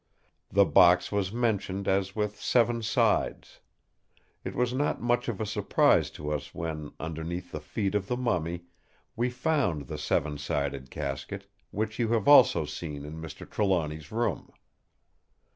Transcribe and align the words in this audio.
The 0.49 0.65
box 0.65 1.11
was 1.11 1.31
mentioned 1.31 1.87
as 1.87 2.15
with 2.15 2.39
seven 2.41 2.81
sides. 2.81 3.59
It 4.43 4.55
was 4.55 4.73
not 4.73 4.99
much 4.99 5.29
of 5.29 5.39
a 5.39 5.45
surprise 5.45 6.09
to 6.17 6.31
us 6.31 6.55
when, 6.55 6.93
underneath 6.99 7.51
the 7.51 7.59
feet 7.59 7.93
of 7.93 8.07
the 8.07 8.17
mummy, 8.17 8.63
we 9.15 9.29
found 9.29 9.83
the 9.85 9.99
seven 9.99 10.39
sided 10.39 10.89
casket, 10.89 11.45
which 11.69 11.99
you 11.99 12.07
have 12.13 12.27
also 12.27 12.65
seen 12.65 13.05
in 13.05 13.21
Mr. 13.21 13.47
Trelawny's 13.47 14.11
room. 14.11 14.51